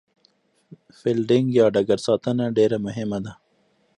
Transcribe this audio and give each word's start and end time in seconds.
فیلډینګ 0.99 1.47
یا 1.59 1.65
ډګر 1.75 1.99
ساتنه 2.07 2.45
ډېره 2.57 2.77
مهمه 2.85 3.19
ده. 3.25 3.33